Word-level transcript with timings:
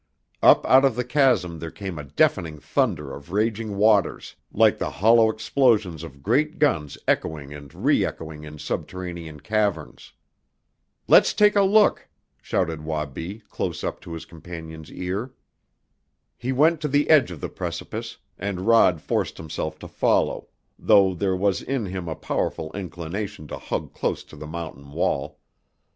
Up 0.41 0.65
out 0.65 0.83
of 0.83 0.95
the 0.95 1.03
chasm 1.03 1.59
there 1.59 1.69
came 1.69 1.99
a 1.99 2.03
deafening 2.03 2.57
thunder 2.59 3.13
of 3.13 3.31
raging 3.31 3.77
waters, 3.77 4.35
like 4.51 4.79
the 4.79 4.89
hollow 4.89 5.29
explosions 5.29 6.01
of 6.03 6.23
great 6.23 6.57
guns 6.57 6.97
echoing 7.07 7.53
and 7.53 7.69
reëchoing 7.69 8.43
in 8.43 8.57
subterranean 8.57 9.39
caverns. 9.41 10.13
"Let's 11.07 11.35
take 11.35 11.55
a 11.55 11.61
look!" 11.61 12.09
shouted 12.41 12.81
Wabi 12.83 13.43
close 13.51 13.83
up 13.83 14.01
to 14.01 14.13
his 14.13 14.25
companion's 14.25 14.91
ear. 14.91 15.35
He 16.35 16.51
went 16.51 16.81
to 16.81 16.87
the 16.87 17.07
edge 17.07 17.29
of 17.29 17.39
the 17.39 17.47
precipice, 17.49 18.17
and 18.39 18.61
Rod 18.61 19.01
forced 19.01 19.37
himself 19.37 19.77
to 19.77 19.87
follow, 19.87 20.47
though 20.79 21.13
there 21.13 21.35
was 21.35 21.61
in 21.61 21.85
him 21.85 22.07
a 22.07 22.15
powerful 22.15 22.71
inclination 22.73 23.47
to 23.49 23.57
hug 23.59 23.93
close 23.93 24.23
to 24.23 24.35
the 24.35 24.47
mountain 24.47 24.93
wall. 24.93 25.37